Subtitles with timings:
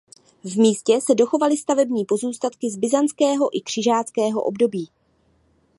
[0.43, 4.89] V místě se dochovaly stavební pozůstatky z byzantského i křižáckého období.